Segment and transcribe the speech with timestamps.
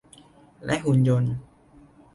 [0.65, 1.35] และหุ่นยนต์